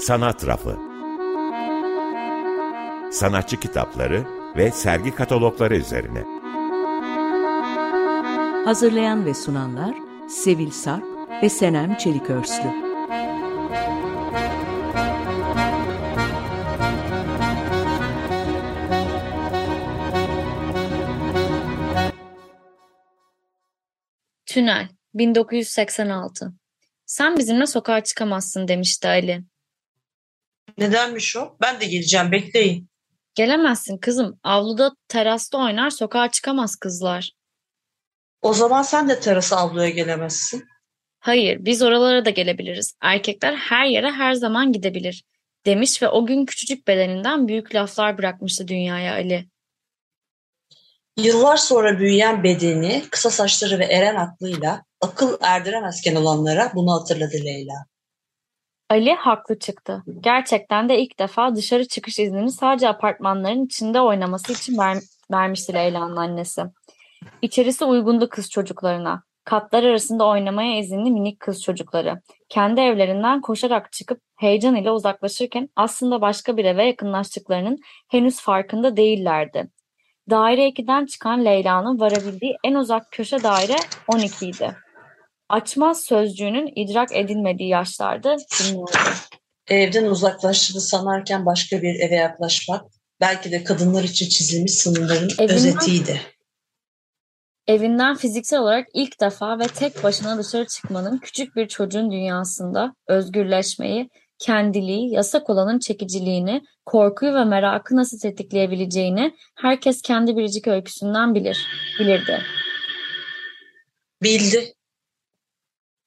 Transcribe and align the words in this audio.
Sanat 0.00 0.46
Rafı 0.46 0.78
Sanatçı 3.12 3.60
kitapları 3.60 4.24
ve 4.56 4.70
sergi 4.70 5.14
katalogları 5.14 5.76
üzerine. 5.76 6.24
Hazırlayan 8.64 9.26
ve 9.26 9.34
sunanlar 9.34 9.94
Sevil 10.28 10.70
Sarp 10.70 11.04
ve 11.42 11.48
Senem 11.48 11.96
Çelikörslü. 11.96 12.90
Tünel 24.46 24.88
1986 25.14 26.52
Sen 27.06 27.36
bizimle 27.36 27.66
sokağa 27.66 28.02
çıkamazsın 28.04 28.68
demişti 28.68 29.08
Ali. 29.08 29.49
Nedenmiş 30.78 31.36
o? 31.36 31.56
Ben 31.60 31.80
de 31.80 31.86
geleceğim 31.86 32.32
bekleyin. 32.32 32.88
Gelemezsin 33.34 33.98
kızım. 33.98 34.40
Avluda 34.42 34.92
terasta 35.08 35.58
oynar 35.58 35.90
sokağa 35.90 36.30
çıkamaz 36.30 36.76
kızlar. 36.76 37.32
O 38.42 38.54
zaman 38.54 38.82
sen 38.82 39.08
de 39.08 39.20
terasa 39.20 39.56
avluya 39.56 39.88
gelemezsin. 39.88 40.64
Hayır 41.20 41.58
biz 41.60 41.82
oralara 41.82 42.24
da 42.24 42.30
gelebiliriz. 42.30 42.94
Erkekler 43.02 43.54
her 43.54 43.86
yere 43.86 44.10
her 44.10 44.32
zaman 44.32 44.72
gidebilir. 44.72 45.24
Demiş 45.66 46.02
ve 46.02 46.08
o 46.08 46.26
gün 46.26 46.46
küçücük 46.46 46.88
bedeninden 46.88 47.48
büyük 47.48 47.74
laflar 47.74 48.18
bırakmıştı 48.18 48.68
dünyaya 48.68 49.14
Ali. 49.14 49.48
Yıllar 51.16 51.56
sonra 51.56 51.98
büyüyen 51.98 52.44
bedeni, 52.44 53.04
kısa 53.10 53.30
saçları 53.30 53.78
ve 53.78 53.84
eren 53.84 54.16
aklıyla 54.16 54.84
akıl 55.00 55.36
erdiremezken 55.40 56.14
olanlara 56.14 56.72
bunu 56.74 56.92
hatırladı 56.92 57.36
Leyla. 57.44 57.74
Ali 58.90 59.14
haklı 59.14 59.58
çıktı. 59.58 60.02
Gerçekten 60.20 60.88
de 60.88 60.98
ilk 60.98 61.18
defa 61.18 61.56
dışarı 61.56 61.88
çıkış 61.88 62.18
iznini 62.18 62.50
sadece 62.50 62.88
apartmanların 62.88 63.64
içinde 63.64 64.00
oynaması 64.00 64.52
için 64.52 64.78
ver, 64.78 64.98
vermişti 65.32 65.74
Leyla'nın 65.74 66.16
annesi. 66.16 66.62
İçerisi 67.42 67.84
uygundu 67.84 68.28
kız 68.28 68.50
çocuklarına. 68.50 69.22
Katlar 69.44 69.82
arasında 69.84 70.26
oynamaya 70.26 70.78
izinli 70.78 71.10
minik 71.10 71.40
kız 71.40 71.62
çocukları. 71.62 72.20
Kendi 72.48 72.80
evlerinden 72.80 73.40
koşarak 73.40 73.92
çıkıp 73.92 74.20
heyecan 74.38 74.76
ile 74.76 74.90
uzaklaşırken 74.90 75.68
aslında 75.76 76.20
başka 76.20 76.56
bir 76.56 76.64
eve 76.64 76.84
yakınlaştıklarının 76.86 77.78
henüz 78.08 78.40
farkında 78.40 78.96
değillerdi. 78.96 79.70
Daire 80.30 80.68
2'den 80.68 81.06
çıkan 81.06 81.44
Leyla'nın 81.44 82.00
varabildiği 82.00 82.56
en 82.64 82.74
uzak 82.74 83.02
köşe 83.12 83.42
daire 83.42 83.76
12 84.08 84.46
idi. 84.46 84.76
Açmaz 85.50 86.02
sözcüğünün 86.02 86.72
idrak 86.76 87.16
edilmediği 87.16 87.68
yaşlarda 87.68 88.36
dinliyordu. 88.38 88.92
Evden 89.68 90.04
uzaklaştığını 90.04 90.80
sanarken 90.80 91.46
başka 91.46 91.82
bir 91.82 92.00
eve 92.00 92.14
yaklaşmak 92.14 92.84
belki 93.20 93.52
de 93.52 93.64
kadınlar 93.64 94.04
için 94.04 94.28
çizilmiş 94.28 94.72
sınırların 94.72 95.28
Evinden- 95.28 95.54
özetiydi. 95.54 96.20
Evinden 97.66 98.16
fiziksel 98.16 98.60
olarak 98.60 98.88
ilk 98.94 99.20
defa 99.20 99.58
ve 99.58 99.66
tek 99.66 100.04
başına 100.04 100.38
dışarı 100.38 100.66
çıkmanın 100.66 101.18
küçük 101.18 101.56
bir 101.56 101.68
çocuğun 101.68 102.10
dünyasında 102.10 102.94
özgürleşmeyi, 103.08 104.10
kendiliği, 104.38 105.12
yasak 105.12 105.50
olanın 105.50 105.78
çekiciliğini, 105.78 106.62
korkuyu 106.86 107.34
ve 107.34 107.44
merakı 107.44 107.96
nasıl 107.96 108.18
tetikleyebileceğini 108.18 109.34
herkes 109.56 110.02
kendi 110.02 110.36
biricik 110.36 110.68
öyküsünden 110.68 111.34
bilir, 111.34 111.66
bilirdi. 112.00 112.42
Bildi. 114.22 114.74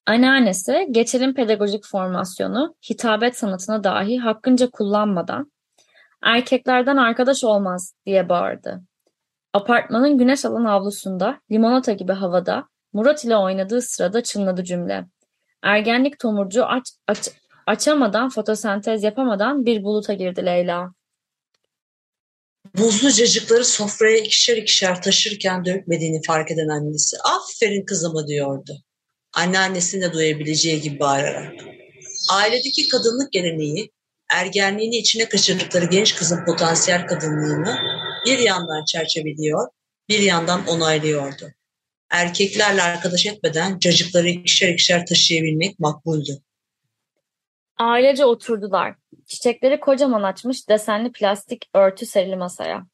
Anneannesi 0.06 0.88
geçelim 0.92 1.34
pedagojik 1.34 1.86
formasyonu, 1.86 2.76
hitabet 2.90 3.38
sanatına 3.38 3.84
dahi 3.84 4.20
hakkınca 4.20 4.70
kullanmadan 4.70 5.52
erkeklerden 6.24 6.98
arkadaş 6.98 7.44
olmaz 7.44 7.94
diye 8.06 8.30
bağırdı. 8.30 8.82
Apartmanın 9.54 10.18
güneş 10.18 10.46
alan 10.46 10.66
avlusunda, 10.66 11.40
limonata 11.52 11.92
gibi 11.92 12.12
havada, 12.12 12.68
Murat 12.94 13.26
ile 13.26 13.38
oynadığı 13.38 13.82
sırada 13.82 14.24
çınladı 14.24 14.64
cümle. 14.64 15.06
Ergenlik 15.62 16.20
tomurcuğu 16.20 16.66
aç, 16.66 16.92
aç, 17.08 17.30
açamadan, 17.68 18.30
fotosentez 18.30 19.04
yapamadan 19.04 19.66
bir 19.66 19.84
buluta 19.84 20.14
girdi 20.14 20.46
Leyla. 20.46 20.94
Buzlu 22.78 23.12
cacıkları 23.12 23.66
sofraya 23.66 24.18
ikişer 24.18 24.58
ikişer 24.58 25.02
taşırken 25.02 25.66
dökmediğini 25.66 26.22
fark 26.28 26.52
eden 26.52 26.68
annesi 26.68 27.18
aferin 27.24 27.86
kızıma 27.86 28.28
diyordu. 28.28 28.74
Anneannesinin 29.34 30.02
de 30.02 30.14
duyabileceği 30.14 30.82
gibi 30.82 31.00
bağırarak. 31.00 31.54
Ailedeki 32.32 32.90
kadınlık 32.90 33.32
geleneği 33.32 33.92
ergenliğini 34.34 34.96
içine 34.98 35.30
kaçırdıkları 35.30 35.86
genç 35.86 36.16
kızın 36.16 36.46
potansiyel 36.46 37.08
kadınlığını 37.08 37.78
bir 38.26 38.40
yandan 38.40 38.86
çerçeveliyor, 38.86 39.68
bir 40.10 40.20
yandan 40.20 40.68
onaylıyordu. 40.68 41.52
Erkeklerle 42.10 42.82
arkadaş 42.82 43.26
etmeden 43.26 43.80
cacıkları 43.80 44.30
ikişer 44.30 44.70
ikişer 44.70 45.06
taşıyabilmek 45.06 45.80
makbuldü. 45.80 46.32
Ailece 47.78 48.26
oturdular. 48.26 48.96
Çiçekleri 49.28 49.80
kocaman 49.80 50.24
açmış 50.24 50.70
desenli 50.70 51.12
plastik 51.12 51.70
örtü 51.74 52.06
serili 52.06 52.36
masaya. 52.36 52.86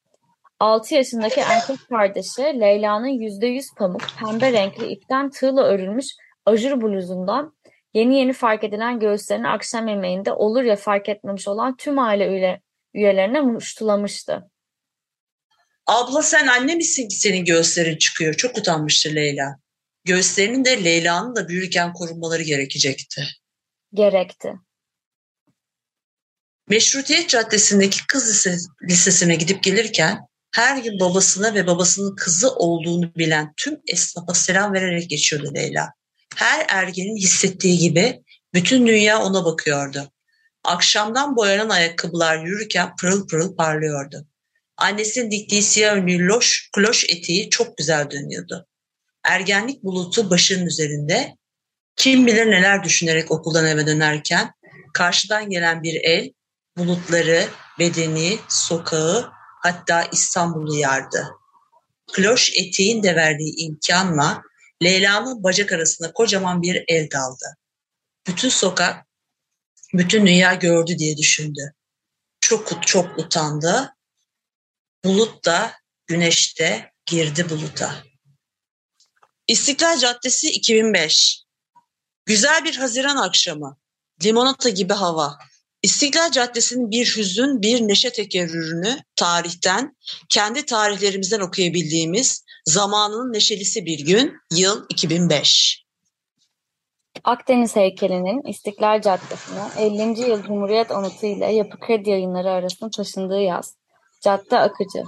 6 0.60 0.94
yaşındaki 0.94 1.40
erkek 1.40 1.76
kardeşi 1.88 2.42
Leyla'nın 2.42 3.08
yüzde 3.08 3.46
yüz 3.46 3.66
pamuk, 3.76 4.02
pembe 4.18 4.52
renkli 4.52 4.86
ipten 4.92 5.30
tığla 5.30 5.62
örülmüş 5.62 6.06
ajur 6.46 6.80
bluzundan 6.80 7.56
yeni 7.94 8.18
yeni 8.18 8.32
fark 8.32 8.64
edilen 8.64 9.00
göğüslerini 9.00 9.48
akşam 9.48 9.88
yemeğinde 9.88 10.32
olur 10.32 10.62
ya 10.62 10.76
fark 10.76 11.08
etmemiş 11.08 11.48
olan 11.48 11.76
tüm 11.76 11.98
aile 11.98 12.28
üye, 12.28 12.60
üyelerine 12.94 13.40
muştulamıştı. 13.40 14.50
Abla 15.86 16.22
sen 16.22 16.46
anne 16.46 16.74
misin 16.74 17.08
ki 17.08 17.16
senin 17.16 17.44
göğüslerin 17.44 17.96
çıkıyor? 17.96 18.34
Çok 18.34 18.58
utanmıştı 18.58 19.14
Leyla. 19.14 19.56
Göğüslerinin 20.04 20.64
de 20.64 20.84
Leyla'nın 20.84 21.36
da 21.36 21.48
büyürken 21.48 21.92
korunmaları 21.92 22.42
gerekecekti. 22.42 23.24
Gerekti. 23.94 24.52
Meşrutiyet 26.68 27.28
Caddesi'ndeki 27.28 28.06
kız 28.06 28.30
lise- 28.30 28.70
lisesine 28.88 29.34
gidip 29.34 29.62
gelirken 29.62 30.18
her 30.54 30.82
gün 30.82 31.00
babasına 31.00 31.54
ve 31.54 31.66
babasının 31.66 32.16
kızı 32.16 32.54
olduğunu 32.54 33.14
bilen 33.14 33.52
tüm 33.56 33.80
esnafa 33.86 34.34
selam 34.34 34.72
vererek 34.72 35.10
geçiyordu 35.10 35.54
Leyla. 35.54 35.92
Her 36.36 36.66
ergenin 36.68 37.16
hissettiği 37.16 37.78
gibi 37.78 38.22
bütün 38.54 38.86
dünya 38.86 39.22
ona 39.22 39.44
bakıyordu. 39.44 40.12
Akşamdan 40.64 41.36
boyanan 41.36 41.68
ayakkabılar 41.68 42.44
yürürken 42.44 42.96
pırıl 42.96 43.26
pırıl 43.26 43.56
parlıyordu. 43.56 44.26
Annesinin 44.76 45.30
diktiği 45.30 45.62
siyah 45.62 45.96
önlü 45.96 46.26
loş, 46.26 46.70
kloş 46.72 47.04
eteği 47.04 47.50
çok 47.50 47.76
güzel 47.76 48.10
dönüyordu. 48.10 48.66
Ergenlik 49.24 49.82
bulutu 49.82 50.30
başının 50.30 50.66
üzerinde. 50.66 51.36
Kim 51.96 52.26
bilir 52.26 52.46
neler 52.46 52.84
düşünerek 52.84 53.30
okuldan 53.30 53.66
eve 53.66 53.86
dönerken 53.86 54.52
karşıdan 54.94 55.50
gelen 55.50 55.82
bir 55.82 56.00
el 56.04 56.32
bulutları, 56.76 57.44
bedeni, 57.78 58.38
sokağı 58.48 59.30
hatta 59.62 60.02
İstanbul'u 60.12 60.76
yardı. 60.76 61.28
Kloş 62.12 62.52
eteğin 62.56 63.02
de 63.02 63.16
verdiği 63.16 63.54
imkanla 63.56 64.42
Leyla'nın 64.82 65.42
bacak 65.44 65.72
arasına 65.72 66.12
kocaman 66.12 66.62
bir 66.62 66.84
el 66.88 67.10
daldı. 67.10 67.56
Bütün 68.26 68.48
sokak, 68.48 69.06
bütün 69.94 70.26
dünya 70.26 70.54
gördü 70.54 70.98
diye 70.98 71.16
düşündü. 71.16 71.74
Çok 72.40 72.86
çok 72.86 73.18
utandı. 73.18 73.96
Bulut 75.04 75.44
da 75.44 75.72
güneş 76.06 76.58
de 76.58 76.92
girdi 77.06 77.50
buluta. 77.50 78.04
İstiklal 79.48 79.98
Caddesi 79.98 80.50
2005 80.50 81.44
Güzel 82.26 82.64
bir 82.64 82.76
Haziran 82.76 83.16
akşamı. 83.16 83.76
Limonata 84.24 84.68
gibi 84.68 84.92
hava. 84.92 85.38
İstiklal 85.82 86.30
Caddesi'nin 86.30 86.90
bir 86.90 87.16
hüzün, 87.16 87.62
bir 87.62 87.80
neşe 87.80 88.12
tekerrürünü 88.12 88.98
tarihten, 89.16 89.96
kendi 90.28 90.66
tarihlerimizden 90.66 91.40
okuyabildiğimiz 91.40 92.44
zamanının 92.66 93.32
neşelisi 93.32 93.86
bir 93.86 94.06
gün, 94.06 94.36
yıl 94.52 94.84
2005. 94.88 95.84
Akdeniz 97.24 97.76
heykelinin 97.76 98.42
İstiklal 98.42 99.00
Caddesi'ne 99.00 99.62
50. 99.78 100.20
yıl 100.20 100.42
Cumhuriyet 100.42 100.90
Anıtı 100.90 101.26
ile 101.26 101.52
Yapı 101.52 101.80
Kredi 101.80 102.10
Yayınları 102.10 102.50
arasında 102.50 102.90
taşındığı 102.90 103.40
yaz. 103.40 103.76
Cadde 104.20 104.58
akıcı. 104.58 105.04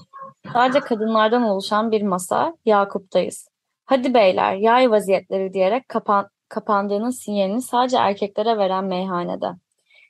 Sadece 0.52 0.80
kadınlardan 0.80 1.42
oluşan 1.42 1.90
bir 1.90 2.02
masa, 2.02 2.56
Yakup'tayız. 2.64 3.48
Hadi 3.84 4.14
beyler, 4.14 4.54
yay 4.54 4.90
vaziyetleri 4.90 5.52
diyerek 5.52 5.88
kapan 5.88 6.28
kapandığının 6.48 7.10
sinyalini 7.10 7.62
sadece 7.62 7.96
erkeklere 7.96 8.58
veren 8.58 8.84
meyhanede. 8.84 9.46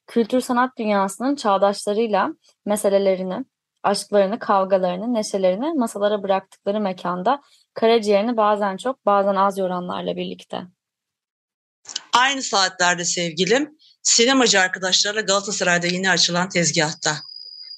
Kültür 0.06 0.40
sanat 0.40 0.78
dünyasının 0.78 1.36
çağdaşlarıyla 1.36 2.30
meselelerini, 2.66 3.44
aşklarını, 3.82 4.38
kavgalarını, 4.38 5.14
neşelerini 5.14 5.72
masalara 5.74 6.22
bıraktıkları 6.22 6.80
mekanda 6.80 7.42
karaciğerini 7.74 8.36
bazen 8.36 8.76
çok 8.76 9.06
bazen 9.06 9.34
az 9.34 9.58
yoranlarla 9.58 10.16
birlikte. 10.16 10.60
Aynı 12.12 12.42
saatlerde 12.42 13.04
sevgilim, 13.04 13.78
Sinemacı 14.02 14.60
arkadaşlarla 14.60 15.20
Galatasaray'da 15.20 15.86
yeni 15.86 16.10
açılan 16.10 16.48
tezgahta. 16.48 17.16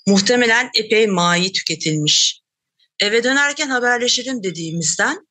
Muhtemelen 0.07 0.71
epey 0.75 1.07
mayi 1.07 1.53
tüketilmiş. 1.53 2.41
Eve 3.01 3.25
dönerken 3.25 3.69
haberleşelim 3.69 4.43
dediğimizden 4.43 5.27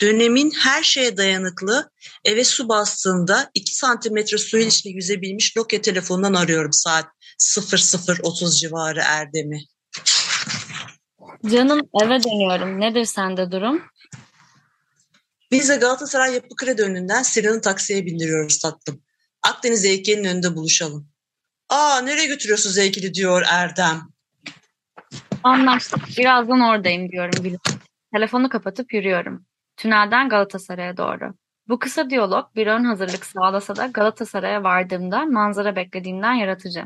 dönemin 0.00 0.50
her 0.50 0.82
şeye 0.82 1.16
dayanıklı 1.16 1.90
eve 2.24 2.44
su 2.44 2.68
bastığında 2.68 3.50
2 3.54 3.76
santimetre 3.76 4.38
suyun 4.38 4.68
içinde 4.68 4.94
yüzebilmiş 4.94 5.56
Nokia 5.56 5.80
telefonundan 5.80 6.34
arıyorum 6.34 6.72
saat 6.72 7.06
00.30 7.40 8.58
civarı 8.58 9.00
Erdem'i. 9.04 9.64
Canım 11.46 11.80
eve 12.02 12.24
dönüyorum. 12.24 12.80
Nedir 12.80 13.04
sende 13.04 13.52
durum? 13.52 13.82
Biz 15.50 15.68
de 15.68 15.76
Galatasaray 15.76 16.34
Yapı 16.34 16.56
Kredi 16.56 16.82
önünden 16.82 17.22
Sinan'ı 17.22 17.60
taksiye 17.60 18.06
bindiriyoruz 18.06 18.58
tatlım. 18.58 19.02
Akdeniz 19.42 19.84
heykelinin 19.84 20.28
önünde 20.28 20.56
buluşalım. 20.56 21.08
Aa 21.68 22.00
nereye 22.00 22.26
götürüyorsunuz 22.26 22.78
heykeli 22.78 23.14
diyor 23.14 23.42
Erdem. 23.50 24.00
Anlaştık. 25.42 26.00
Birazdan 26.18 26.60
oradayım 26.60 27.12
diyorum 27.12 27.42
gülüm. 27.42 27.60
Telefonu 28.12 28.48
kapatıp 28.48 28.92
yürüyorum. 28.92 29.46
Tünelden 29.76 30.28
Galatasaray'a 30.28 30.96
doğru. 30.96 31.34
Bu 31.68 31.78
kısa 31.78 32.10
diyalog 32.10 32.54
bir 32.54 32.66
ön 32.66 32.84
hazırlık 32.84 33.26
sağlasa 33.26 33.76
da 33.76 33.86
Galatasaray'a 33.86 34.62
vardığımda 34.62 35.24
manzara 35.24 35.76
beklediğimden 35.76 36.32
yaratıcı. 36.32 36.84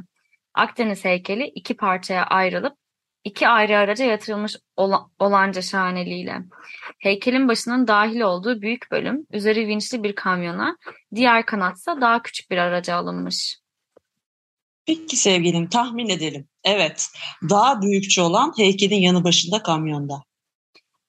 Akdeniz 0.54 1.04
heykeli 1.04 1.44
iki 1.44 1.76
parçaya 1.76 2.24
ayrılıp 2.24 2.81
iki 3.24 3.48
ayrı 3.48 3.78
araca 3.78 4.04
yatırılmış 4.04 4.56
ola, 4.76 5.06
olanca 5.18 5.62
şahaneliğiyle. 5.62 6.38
Heykelin 6.98 7.48
başının 7.48 7.86
dahil 7.86 8.20
olduğu 8.20 8.62
büyük 8.62 8.90
bölüm 8.90 9.26
üzeri 9.32 9.66
vinçli 9.66 10.02
bir 10.02 10.14
kamyona, 10.14 10.76
diğer 11.14 11.46
kanatsa 11.46 12.00
daha 12.00 12.22
küçük 12.22 12.50
bir 12.50 12.58
araca 12.58 12.96
alınmış. 12.96 13.58
Peki 14.86 15.16
sevgilim 15.16 15.68
tahmin 15.68 16.08
edelim. 16.08 16.48
Evet 16.64 17.06
daha 17.50 17.82
büyükçe 17.82 18.22
olan 18.22 18.52
heykelin 18.56 19.00
yanı 19.00 19.24
başında 19.24 19.62
kamyonda. 19.62 20.22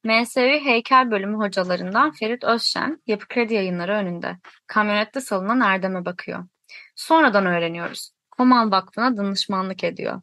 MSÜ 0.04 0.60
Heykel 0.64 1.12
Bölümü 1.12 1.38
hocalarından 1.38 2.12
Ferit 2.12 2.44
Özşen, 2.44 3.02
Yapı 3.08 3.28
Kredi 3.28 3.54
Yayınları 3.54 3.92
önünde. 3.92 4.38
Kamyonette 4.68 5.22
salınan 5.22 5.62
Erdem'e 5.62 6.06
bakıyor. 6.06 6.46
Sonradan 6.96 7.46
öğreniyoruz. 7.46 8.12
Komal 8.32 8.72
Vakfı'na 8.72 9.18
danışmanlık 9.18 9.84
ediyor. 9.84 10.22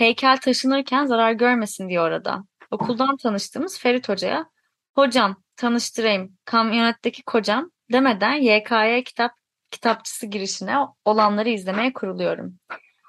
Heykel 0.00 0.36
taşınırken 0.36 1.06
zarar 1.06 1.32
görmesin 1.32 1.88
diye 1.88 2.00
orada. 2.00 2.44
Okuldan 2.70 3.16
tanıştığımız 3.16 3.78
Ferit 3.78 4.08
Hoca'ya 4.08 4.50
"Hocam, 4.94 5.42
tanıştırayım, 5.56 6.38
kamyonetteki 6.44 7.22
kocam." 7.22 7.70
demeden 7.92 8.34
YKY 8.34 9.02
kitap 9.04 9.32
kitapçısı 9.70 10.26
girişine 10.26 10.76
olanları 11.04 11.48
izlemeye 11.48 11.92
kuruluyorum. 11.92 12.58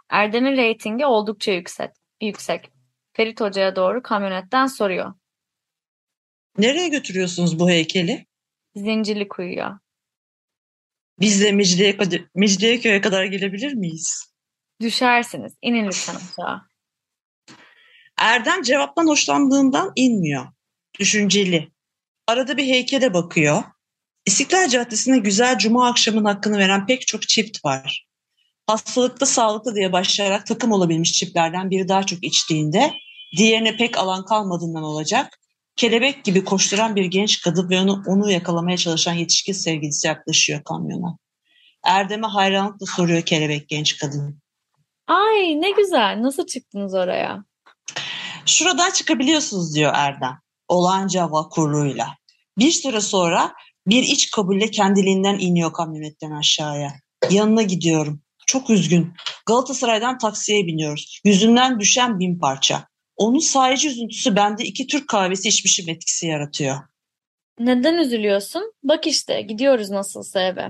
Erdem'in 0.09 0.57
reytingi 0.57 1.05
oldukça 1.05 1.51
yüksek. 1.51 1.89
yüksek. 2.21 2.69
Ferit 3.13 3.41
Hoca'ya 3.41 3.75
doğru 3.75 4.03
kamyonetten 4.03 4.67
soruyor. 4.67 5.13
Nereye 6.57 6.88
götürüyorsunuz 6.88 7.59
bu 7.59 7.69
heykeli? 7.69 8.25
Zincirli 8.75 9.27
kuyuya. 9.27 9.79
Biz 11.19 11.41
de 11.41 11.51
Mecidiye, 11.51 11.97
Mecidiyeköy'e 12.35 13.01
kadar 13.01 13.25
gelebilir 13.25 13.73
miyiz? 13.73 14.33
Düşersiniz. 14.81 15.53
İnin 15.61 15.88
lütfen 15.88 16.15
aşağı. 16.15 16.70
Erdem 18.21 18.62
cevaptan 18.62 19.07
hoşlandığından 19.07 19.91
inmiyor. 19.95 20.47
Düşünceli. 21.00 21.71
Arada 22.27 22.57
bir 22.57 22.65
heykele 22.65 23.13
bakıyor. 23.13 23.63
İstiklal 24.25 24.69
Caddesi'nde 24.69 25.18
güzel 25.18 25.57
cuma 25.57 25.88
akşamın 25.88 26.25
hakkını 26.25 26.57
veren 26.57 26.85
pek 26.85 27.07
çok 27.07 27.21
çift 27.21 27.65
var. 27.65 28.07
Hastalıkta 28.68 29.25
sağlıklı 29.25 29.75
diye 29.75 29.91
başlayarak 29.91 30.45
takım 30.45 30.71
olabilmiş 30.71 31.13
çiftlerden 31.13 31.69
biri 31.69 31.88
daha 31.88 32.03
çok 32.03 32.23
içtiğinde 32.23 32.94
diğerine 33.38 33.77
pek 33.77 33.97
alan 33.97 34.25
kalmadığından 34.25 34.83
olacak. 34.83 35.39
Kelebek 35.75 36.24
gibi 36.24 36.45
koşturan 36.45 36.95
bir 36.95 37.06
genç 37.06 37.41
kadın 37.41 37.69
ve 37.69 37.79
onu, 37.79 38.03
onu 38.07 38.31
yakalamaya 38.31 38.77
çalışan 38.77 39.13
yetişkin 39.13 39.53
sevgilisi 39.53 40.07
yaklaşıyor 40.07 40.63
kamyona. 40.63 41.17
Erdem'e 41.83 42.27
hayranlıkla 42.27 42.85
soruyor 42.85 43.21
kelebek 43.21 43.69
genç 43.69 43.97
kadın. 43.97 44.39
Ay 45.07 45.62
ne 45.62 45.71
güzel. 45.71 46.21
Nasıl 46.21 46.45
çıktınız 46.45 46.94
oraya? 46.94 47.50
Şuradan 48.45 48.91
çıkabiliyorsunuz 48.91 49.75
diyor 49.75 49.91
Erdem. 49.95 50.39
Olanca 50.67 51.31
vakurluğuyla. 51.31 52.07
Bir 52.57 52.71
süre 52.71 53.01
sonra 53.01 53.53
bir 53.88 54.03
iç 54.03 54.31
kabulle 54.31 54.71
kendiliğinden 54.71 55.39
iniyor 55.39 55.73
kamyonetten 55.73 56.31
aşağıya. 56.31 56.93
Yanına 57.29 57.61
gidiyorum. 57.61 58.21
Çok 58.47 58.69
üzgün. 58.69 59.13
Galatasaray'dan 59.45 60.17
taksiye 60.17 60.67
biniyoruz. 60.67 61.19
Yüzünden 61.25 61.79
düşen 61.79 62.19
bin 62.19 62.39
parça. 62.39 62.88
Onun 63.15 63.39
sadece 63.39 63.88
üzüntüsü 63.88 64.35
bende 64.35 64.63
iki 64.63 64.88
Türk 64.88 65.07
kahvesi 65.09 65.49
içmişim 65.49 65.89
etkisi 65.89 66.27
yaratıyor. 66.27 66.79
Neden 67.59 67.97
üzülüyorsun? 67.97 68.73
Bak 68.83 69.07
işte 69.07 69.41
gidiyoruz 69.41 69.89
nasılsa 69.89 70.41
eve. 70.41 70.69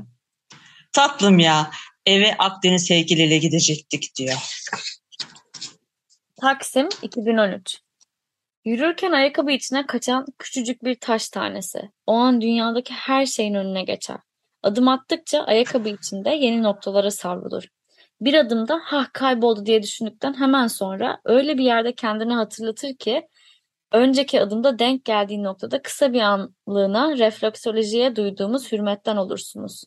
Tatlım 0.91 1.39
ya 1.39 1.71
eve 2.05 2.35
Akdeniz 2.37 2.89
heykeliyle 2.89 3.37
gidecektik 3.37 4.15
diyor. 4.15 4.37
Taksim 6.41 6.89
2013 7.01 7.79
Yürürken 8.65 9.11
ayakkabı 9.11 9.51
içine 9.51 9.85
kaçan 9.85 10.25
küçücük 10.39 10.83
bir 10.83 10.99
taş 10.99 11.29
tanesi. 11.29 11.91
O 12.07 12.13
an 12.13 12.41
dünyadaki 12.41 12.93
her 12.93 13.25
şeyin 13.25 13.53
önüne 13.53 13.83
geçer. 13.83 14.17
Adım 14.63 14.87
attıkça 14.87 15.43
ayakkabı 15.43 15.89
içinde 15.89 16.29
yeni 16.29 16.63
noktalara 16.63 17.11
savrulur. 17.11 17.63
Bir 18.21 18.33
adımda 18.33 18.79
ha 18.83 19.07
kayboldu 19.13 19.65
diye 19.65 19.83
düşündükten 19.83 20.33
hemen 20.33 20.67
sonra 20.67 21.21
öyle 21.25 21.57
bir 21.57 21.63
yerde 21.63 21.95
kendini 21.95 22.33
hatırlatır 22.33 22.95
ki 22.95 23.27
önceki 23.91 24.41
adımda 24.41 24.79
denk 24.79 25.05
geldiği 25.05 25.43
noktada 25.43 25.81
kısa 25.81 26.13
bir 26.13 26.21
anlığına 26.21 27.17
refleksolojiye 27.17 28.15
duyduğumuz 28.15 28.71
hürmetten 28.71 29.17
olursunuz. 29.17 29.83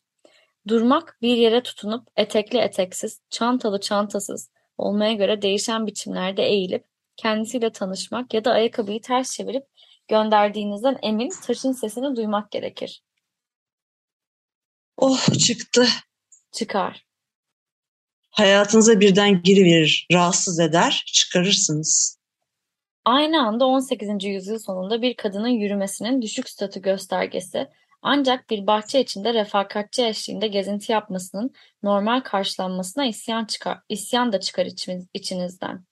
Durmak 0.69 1.19
bir 1.23 1.37
yere 1.37 1.63
tutunup 1.63 2.09
etekli 2.17 2.59
eteksiz, 2.59 3.21
çantalı 3.31 3.81
çantasız 3.81 4.51
olmaya 4.79 5.13
göre 5.13 5.43
değişen 5.43 5.87
biçimlerde 5.87 6.43
eğilip 6.43 6.85
kendisiyle 7.17 7.73
tanışmak 7.73 8.35
ya 8.35 8.45
da 8.45 8.53
ayakkabıyı 8.53 9.01
ters 9.01 9.37
çevirip 9.37 9.65
gönderdiğinizden 10.09 10.99
emin 11.03 11.31
taşın 11.47 11.73
sesini 11.73 12.17
duymak 12.17 12.51
gerekir. 12.51 13.03
Oh 14.97 15.39
çıktı. 15.39 15.87
Çıkar. 16.53 17.07
Hayatınıza 18.31 19.01
birden 19.01 19.43
giriverir, 19.43 20.07
rahatsız 20.13 20.61
eder, 20.61 21.03
çıkarırsınız. 21.07 22.19
Aynı 23.05 23.47
anda 23.47 23.67
18. 23.67 24.25
yüzyıl 24.25 24.59
sonunda 24.59 25.03
bir 25.03 25.17
kadının 25.17 25.49
yürümesinin 25.49 26.23
düşük 26.23 26.49
statü 26.49 26.83
göstergesi 26.83 27.69
ancak 28.05 28.51
bir 28.51 28.67
bahçe 28.67 29.01
içinde 29.01 29.35
refakatçi 29.35 30.07
eşliğinde 30.07 30.47
gezinti 30.47 30.93
yapmasının 30.93 31.51
normal 31.83 32.21
karşılanmasına 32.21 33.07
isyan, 33.07 33.45
çıkar, 33.45 33.79
isyan 33.89 34.33
da 34.33 34.41
çıkar 34.41 34.67
içinizden. 35.15 35.85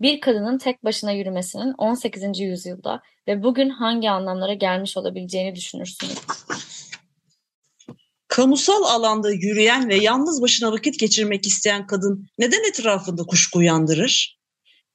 Bir 0.00 0.20
kadının 0.20 0.58
tek 0.58 0.84
başına 0.84 1.12
yürümesinin 1.12 1.74
18. 1.78 2.40
yüzyılda 2.40 3.02
ve 3.28 3.42
bugün 3.42 3.70
hangi 3.70 4.10
anlamlara 4.10 4.54
gelmiş 4.54 4.96
olabileceğini 4.96 5.54
düşünürsünüz. 5.54 6.18
Kamusal 8.28 8.82
alanda 8.82 9.30
yürüyen 9.30 9.88
ve 9.88 9.96
yalnız 9.96 10.42
başına 10.42 10.72
vakit 10.72 10.98
geçirmek 10.98 11.46
isteyen 11.46 11.86
kadın 11.86 12.26
neden 12.38 12.68
etrafında 12.68 13.22
kuşku 13.22 13.58
uyandırır? 13.58 14.38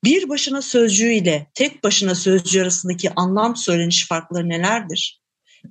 Bir 0.03 0.29
başına 0.29 0.61
sözcüğü 0.61 1.11
ile 1.11 1.47
tek 1.53 1.83
başına 1.83 2.15
sözcüğü 2.15 2.61
arasındaki 2.61 3.11
anlam 3.15 3.55
söyleniş 3.55 4.07
farkları 4.07 4.49
nelerdir? 4.49 5.21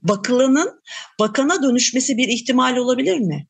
Bakılanın 0.02 0.81
bakana 1.21 1.62
dönüşmesi 1.62 2.16
bir 2.16 2.28
ihtimal 2.28 2.76
olabilir 2.76 3.19
mi? 3.19 3.47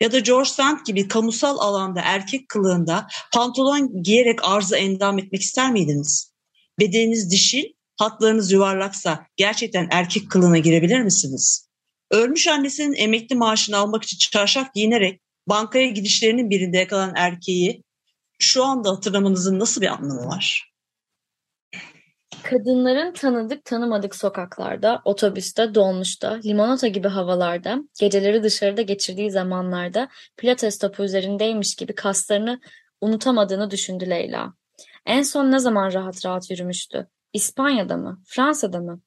Ya 0.00 0.12
da 0.12 0.18
George 0.18 0.48
Sand 0.48 0.78
gibi 0.86 1.08
kamusal 1.08 1.58
alanda 1.58 2.00
erkek 2.04 2.48
kılığında 2.48 3.06
pantolon 3.32 4.02
giyerek 4.02 4.38
arıza 4.44 4.76
endam 4.76 5.18
etmek 5.18 5.42
ister 5.42 5.72
miydiniz? 5.72 6.32
Bedeniniz 6.80 7.30
dişil, 7.30 7.64
hatlarınız 7.96 8.52
yuvarlaksa 8.52 9.26
gerçekten 9.36 9.88
erkek 9.90 10.30
kılığına 10.30 10.58
girebilir 10.58 11.00
misiniz? 11.00 11.68
Ölmüş 12.10 12.48
annesinin 12.48 12.94
emekli 12.94 13.36
maaşını 13.36 13.76
almak 13.76 14.04
için 14.04 14.18
çarşaf 14.18 14.74
giyinerek 14.74 15.20
bankaya 15.46 15.86
gidişlerinin 15.86 16.50
birinde 16.50 16.78
yakalan 16.78 17.12
erkeği 17.16 17.82
şu 18.38 18.64
anda 18.64 18.90
hatırlamanızın 18.90 19.58
nasıl 19.58 19.80
bir 19.80 19.86
anlamı 19.86 20.26
var? 20.26 20.75
Kadınların 22.42 23.12
tanıdık 23.12 23.64
tanımadık 23.64 24.14
sokaklarda, 24.14 25.02
otobüste, 25.04 25.74
dolmuşta, 25.74 26.40
limonata 26.44 26.86
gibi 26.86 27.08
havalarda, 27.08 27.78
geceleri 28.00 28.42
dışarıda 28.42 28.82
geçirdiği 28.82 29.30
zamanlarda 29.30 30.08
pilates 30.36 30.78
topu 30.78 31.04
üzerindeymiş 31.04 31.74
gibi 31.74 31.94
kaslarını 31.94 32.60
unutamadığını 33.00 33.70
düşündü 33.70 34.10
Leyla. 34.10 34.54
En 35.06 35.22
son 35.22 35.52
ne 35.52 35.58
zaman 35.58 35.92
rahat 35.92 36.26
rahat 36.26 36.50
yürümüştü? 36.50 37.06
İspanya'da 37.32 37.96
mı? 37.96 38.22
Fransa'da 38.26 38.80
mı? 38.80 39.00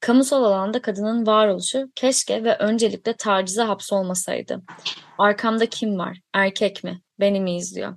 Kamusal 0.00 0.44
alanda 0.44 0.82
kadının 0.82 1.26
varoluşu 1.26 1.90
keşke 1.94 2.44
ve 2.44 2.56
öncelikle 2.56 3.12
tacize 3.12 3.62
hapsolmasaydı. 3.62 4.62
Arkamda 5.18 5.66
kim 5.66 5.98
var? 5.98 6.20
Erkek 6.34 6.84
mi? 6.84 7.00
Beni 7.20 7.40
mi 7.40 7.56
izliyor? 7.56 7.96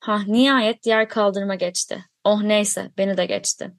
Hah 0.00 0.26
nihayet 0.26 0.82
diğer 0.82 1.08
kaldırıma 1.08 1.54
geçti. 1.54 2.04
Oh 2.24 2.42
neyse 2.42 2.90
beni 2.98 3.16
de 3.16 3.26
geçti. 3.26 3.72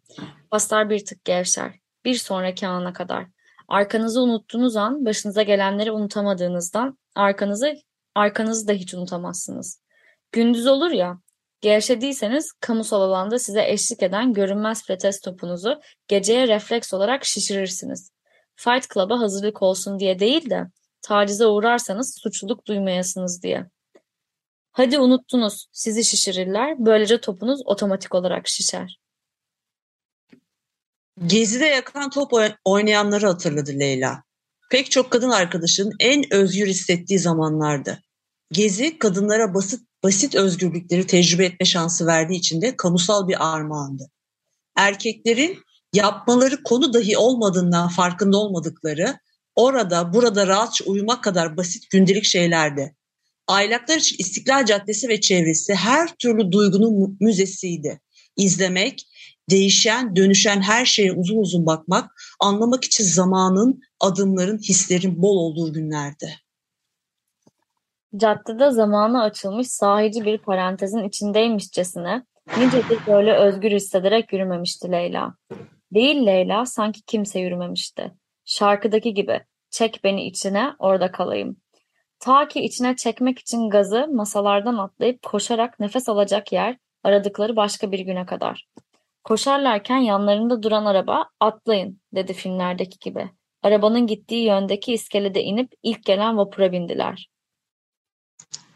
Paslar 0.52 0.90
bir 0.90 1.06
tık 1.06 1.26
gevşer. 1.26 1.72
Bir 2.06 2.16
sonraki 2.16 2.68
ana 2.68 2.94
kadar. 2.94 3.26
Arkanızı 3.68 4.22
unuttuğunuz 4.22 4.76
an 4.76 5.06
başınıza 5.06 5.42
gelenleri 5.42 5.92
unutamadığınızdan 5.92 6.98
arkanızı 7.16 7.76
arkanızı 8.16 8.68
da 8.68 8.74
hiç 8.74 8.94
unutamazsınız. 8.94 9.82
Gündüz 10.32 10.68
olur 10.68 10.92
ya 10.92 11.18
gevşediyseniz 11.62 12.52
kamusal 12.52 13.02
alanda 13.02 13.40
size 13.40 13.64
eşlik 13.68 14.04
eden 14.04 14.34
görünmez 14.34 14.86
pilates 14.86 15.22
topunuzu 15.22 15.82
geceye 16.08 16.48
refleks 16.48 16.94
olarak 16.94 17.26
şişirirsiniz. 17.26 18.12
Fight 18.56 18.94
Club'a 18.94 19.20
hazırlık 19.20 19.62
olsun 19.62 20.00
diye 20.00 20.20
değil 20.20 20.50
de 20.50 20.68
tacize 21.02 21.46
uğrarsanız 21.46 22.20
suçluluk 22.24 22.68
duymayasınız 22.68 23.44
diye. 23.44 23.66
Hadi 24.74 25.00
unuttunuz, 25.00 25.68
sizi 25.72 26.04
şişirirler, 26.04 26.86
böylece 26.86 27.22
topunuz 27.22 27.62
otomatik 27.66 28.16
olarak 28.16 28.48
şişer. 28.48 29.00
Gezide 31.26 31.66
yakan 31.66 32.10
top 32.10 32.34
oynayanları 32.66 33.28
hatırladı 33.28 33.72
Leyla. 33.80 34.24
Pek 34.72 34.92
çok 34.92 35.12
kadın 35.12 35.30
arkadaşının 35.30 35.94
en 36.00 36.34
özgür 36.34 36.68
hissettiği 36.68 37.20
zamanlardı. 37.20 38.04
Gezi 38.52 39.00
kadınlara 39.00 39.54
basit 39.54 39.82
basit 40.04 40.36
özgürlükleri 40.36 41.08
tecrübe 41.08 41.46
etme 41.46 41.66
şansı 41.66 42.06
verdiği 42.06 42.36
için 42.36 42.62
de 42.62 42.78
kamusal 42.78 43.28
bir 43.28 43.54
armağandı. 43.54 44.10
Erkeklerin 44.76 45.60
yapmaları 45.94 46.64
konu 46.64 46.94
dahi 46.94 47.18
olmadığından 47.18 47.88
farkında 47.88 48.38
olmadıkları, 48.38 49.20
orada 49.56 50.14
burada 50.14 50.48
rahatça 50.48 50.86
uyumak 50.86 51.24
kadar 51.24 51.58
basit 51.58 51.90
gündelik 51.90 52.26
şeylerdi. 52.26 52.96
Aylaklar 53.48 53.98
için 53.98 54.16
İstiklal 54.20 54.66
Caddesi 54.66 55.10
ve 55.10 55.22
çevresi 55.22 55.76
her 55.76 56.16
türlü 56.16 56.52
duygunun 56.52 57.18
müzesiydi. 57.20 58.02
İzlemek, 58.38 59.08
değişen, 59.50 60.16
dönüşen 60.16 60.62
her 60.62 60.86
şeye 60.86 61.12
uzun 61.12 61.38
uzun 61.38 61.66
bakmak, 61.66 62.12
anlamak 62.40 62.84
için 62.84 63.04
zamanın, 63.04 63.82
adımların, 64.00 64.58
hislerin 64.58 65.22
bol 65.22 65.38
olduğu 65.38 65.74
günlerdi. 65.74 66.40
Caddede 68.18 68.72
zamanı 68.72 69.24
açılmış 69.24 69.68
sahici 69.68 70.26
bir 70.26 70.38
parantezin 70.38 71.04
içindeymişçesine 71.04 72.26
nicedir 72.58 73.00
böyle 73.08 73.34
özgür 73.34 73.72
hissederek 73.72 74.34
yürümemişti 74.34 74.92
Leyla. 74.92 75.36
Değil 75.94 76.26
Leyla, 76.26 76.66
sanki 76.66 77.02
kimse 77.02 77.40
yürümemişti. 77.40 78.12
Şarkıdaki 78.46 79.14
gibi, 79.14 79.42
çek 79.70 80.02
beni 80.04 80.28
içine, 80.28 80.74
orada 80.80 81.12
kalayım. 81.12 81.58
Ta 82.24 82.48
ki 82.48 82.60
içine 82.60 82.96
çekmek 82.96 83.40
için 83.40 83.70
gazı 83.70 84.08
masalardan 84.08 84.78
atlayıp 84.78 85.24
koşarak 85.24 85.80
nefes 85.80 86.10
alacak 86.10 86.52
yer 86.52 86.78
aradıkları 87.04 87.56
başka 87.56 87.92
bir 87.92 88.00
güne 88.00 88.26
kadar. 88.26 88.68
Koşarlarken 89.24 89.98
yanlarında 89.98 90.64
duran 90.64 90.86
araba 90.86 91.26
atlayın 91.40 92.02
dedi 92.16 92.34
filmlerdeki 92.34 93.00
gibi. 93.00 93.30
Arabanın 93.64 94.08
gittiği 94.08 94.46
yöndeki 94.46 94.94
iskelede 94.94 95.42
inip 95.44 95.72
ilk 95.84 96.06
gelen 96.06 96.38
vapura 96.38 96.72
bindiler. 96.72 97.30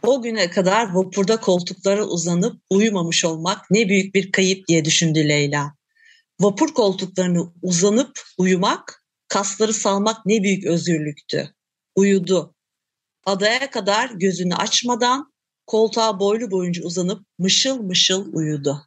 O 0.04 0.22
güne 0.22 0.50
kadar 0.50 0.94
vapurda 0.94 1.38
koltuklara 1.38 2.06
uzanıp 2.06 2.62
uyumamış 2.70 3.26
olmak 3.26 3.72
ne 3.72 3.90
büyük 3.90 4.16
bir 4.16 4.32
kayıp 4.32 4.68
diye 4.68 4.86
düşündü 4.86 5.30
Leyla. 5.30 5.74
Vapur 6.40 6.74
koltuklarını 6.74 7.54
uzanıp 7.62 8.20
uyumak, 8.38 9.04
kasları 9.28 9.74
salmak 9.74 10.26
ne 10.26 10.44
büyük 10.44 10.66
özgürlüktü. 10.66 11.54
Uyudu. 11.96 12.57
Adaya 13.28 13.70
kadar 13.70 14.10
gözünü 14.10 14.56
açmadan 14.56 15.34
koltuğa 15.66 16.20
boylu 16.20 16.52
boyunca 16.52 16.84
uzanıp 16.84 17.26
mışıl 17.40 17.82
mışıl 17.82 18.34
uyudu. 18.34 18.78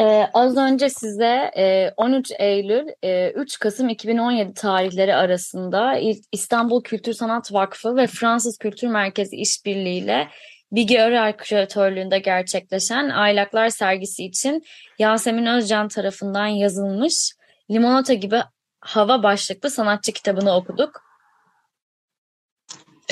Ee, 0.00 0.28
az 0.34 0.56
önce 0.56 0.90
size 0.90 1.50
e, 1.56 1.92
13 1.96 2.30
Eylül 2.38 2.86
e, 3.02 3.30
3 3.30 3.58
Kasım 3.58 3.88
2017 3.88 4.54
tarihleri 4.54 5.14
arasında 5.14 5.98
İstanbul 6.32 6.82
Kültür 6.82 7.12
Sanat 7.12 7.52
Vakfı 7.52 7.96
ve 7.96 8.06
Fransız 8.06 8.58
Kültür 8.58 8.88
Merkezi 8.88 9.36
işbirliğiyle 9.36 10.28
Bigi 10.72 11.00
Örer 11.00 11.36
küratörlüğünde 11.36 12.18
gerçekleşen 12.18 13.08
Aylaklar 13.08 13.68
sergisi 13.68 14.24
için 14.24 14.62
Yasemin 14.98 15.46
Özcan 15.46 15.88
tarafından 15.88 16.46
yazılmış 16.46 17.32
Limonata 17.70 18.14
gibi 18.14 18.40
hava 18.80 19.22
başlıklı 19.22 19.70
sanatçı 19.70 20.12
kitabını 20.12 20.56
okuduk. 20.56 21.07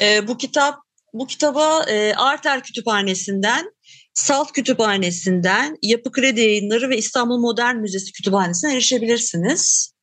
E, 0.01 0.29
bu 0.29 0.39
kitap 0.39 0.79
bu 1.13 1.27
kitaba 1.27 1.85
e, 1.89 2.15
Arter 2.15 2.63
Kütüphanesi'nden, 2.63 3.71
Salt 4.15 4.53
Kütüphanesi'nden, 4.53 5.77
Yapı 5.83 6.13
Kredi 6.13 6.41
Yayınları 6.41 6.91
ve 6.91 6.97
İstanbul 6.97 7.39
Modern 7.39 7.77
Müzesi 7.77 8.13
Kütüphanesi'ne 8.13 8.73
erişebilirsiniz. 8.73 9.95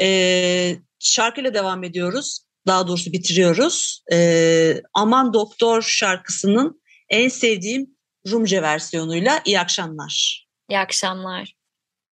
E, 0.00 0.76
şarkıyla 0.98 1.54
devam 1.54 1.84
ediyoruz. 1.84 2.40
Daha 2.66 2.88
doğrusu 2.88 3.12
bitiriyoruz. 3.12 4.02
E, 4.12 4.82
Aman 4.94 5.34
Doktor 5.34 5.82
şarkısının 5.82 6.82
en 7.08 7.28
sevdiğim 7.28 7.96
Rumce 8.30 8.62
versiyonuyla 8.62 9.42
iyi 9.44 9.60
akşamlar. 9.60 10.46
İyi 10.68 10.78
akşamlar. 10.78 11.59